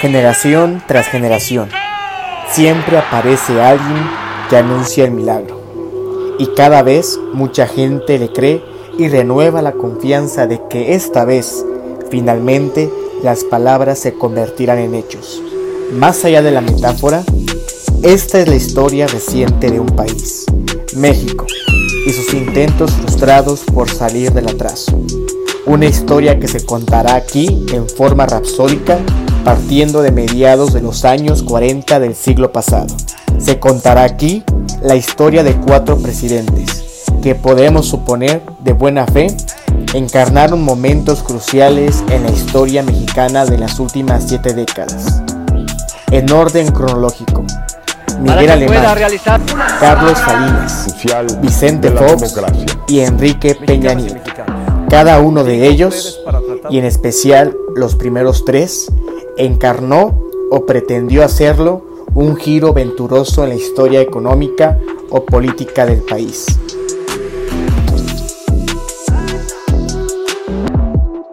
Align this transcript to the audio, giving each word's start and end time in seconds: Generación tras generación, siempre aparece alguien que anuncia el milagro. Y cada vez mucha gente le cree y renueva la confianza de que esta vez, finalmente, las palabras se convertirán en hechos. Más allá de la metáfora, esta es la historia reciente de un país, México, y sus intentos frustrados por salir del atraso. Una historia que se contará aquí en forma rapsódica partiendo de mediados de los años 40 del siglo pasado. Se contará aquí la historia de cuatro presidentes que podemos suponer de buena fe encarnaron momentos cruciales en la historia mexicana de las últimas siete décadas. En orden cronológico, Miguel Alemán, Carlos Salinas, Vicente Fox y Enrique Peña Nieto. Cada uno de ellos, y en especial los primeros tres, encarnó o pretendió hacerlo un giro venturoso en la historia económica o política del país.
Generación 0.00 0.80
tras 0.86 1.08
generación, 1.08 1.70
siempre 2.52 2.98
aparece 2.98 3.60
alguien 3.60 3.98
que 4.48 4.56
anuncia 4.56 5.04
el 5.04 5.10
milagro. 5.10 5.60
Y 6.38 6.46
cada 6.54 6.82
vez 6.82 7.18
mucha 7.32 7.66
gente 7.66 8.16
le 8.16 8.32
cree 8.32 8.62
y 8.96 9.08
renueva 9.08 9.60
la 9.60 9.72
confianza 9.72 10.46
de 10.46 10.60
que 10.70 10.94
esta 10.94 11.24
vez, 11.24 11.64
finalmente, 12.12 12.88
las 13.24 13.42
palabras 13.42 13.98
se 13.98 14.14
convertirán 14.14 14.78
en 14.78 14.94
hechos. 14.94 15.42
Más 15.92 16.24
allá 16.24 16.42
de 16.42 16.52
la 16.52 16.60
metáfora, 16.60 17.24
esta 18.04 18.38
es 18.38 18.46
la 18.46 18.54
historia 18.54 19.08
reciente 19.08 19.68
de 19.68 19.80
un 19.80 19.88
país, 19.96 20.46
México, 20.94 21.44
y 22.06 22.12
sus 22.12 22.32
intentos 22.34 22.92
frustrados 22.92 23.64
por 23.74 23.90
salir 23.90 24.30
del 24.32 24.46
atraso. 24.46 24.96
Una 25.66 25.86
historia 25.86 26.38
que 26.38 26.46
se 26.46 26.64
contará 26.64 27.16
aquí 27.16 27.66
en 27.72 27.88
forma 27.88 28.26
rapsódica 28.26 29.00
partiendo 29.48 30.02
de 30.02 30.10
mediados 30.10 30.74
de 30.74 30.82
los 30.82 31.06
años 31.06 31.42
40 31.42 32.00
del 32.00 32.14
siglo 32.14 32.52
pasado. 32.52 32.94
Se 33.38 33.58
contará 33.58 34.02
aquí 34.02 34.44
la 34.82 34.94
historia 34.94 35.42
de 35.42 35.54
cuatro 35.54 35.96
presidentes 35.96 36.84
que 37.22 37.34
podemos 37.34 37.86
suponer 37.86 38.42
de 38.60 38.74
buena 38.74 39.06
fe 39.06 39.28
encarnaron 39.94 40.62
momentos 40.62 41.22
cruciales 41.22 42.04
en 42.10 42.24
la 42.24 42.30
historia 42.30 42.82
mexicana 42.82 43.46
de 43.46 43.56
las 43.56 43.80
últimas 43.80 44.24
siete 44.28 44.52
décadas. 44.52 45.22
En 46.10 46.30
orden 46.30 46.70
cronológico, 46.70 47.42
Miguel 48.20 48.50
Alemán, 48.50 48.98
Carlos 49.80 50.18
Salinas, 50.18 50.94
Vicente 51.40 51.90
Fox 51.92 52.38
y 52.86 53.00
Enrique 53.00 53.54
Peña 53.54 53.94
Nieto. 53.94 54.30
Cada 54.90 55.20
uno 55.20 55.42
de 55.42 55.66
ellos, 55.66 56.20
y 56.68 56.76
en 56.76 56.84
especial 56.84 57.56
los 57.74 57.94
primeros 57.94 58.44
tres, 58.44 58.92
encarnó 59.38 60.20
o 60.50 60.66
pretendió 60.66 61.24
hacerlo 61.24 61.82
un 62.14 62.36
giro 62.36 62.72
venturoso 62.72 63.44
en 63.44 63.50
la 63.50 63.54
historia 63.54 64.00
económica 64.00 64.78
o 65.10 65.24
política 65.24 65.86
del 65.86 66.02
país. 66.02 66.46